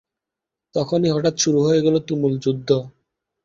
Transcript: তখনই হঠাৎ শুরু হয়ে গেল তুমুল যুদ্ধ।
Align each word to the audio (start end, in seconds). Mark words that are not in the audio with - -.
তখনই 0.75 1.09
হঠাৎ 1.11 1.35
শুরু 1.37 1.59
হয়ে 1.65 1.83
গেল 1.85 1.95
তুমুল 2.07 2.33
যুদ্ধ। 2.37 2.69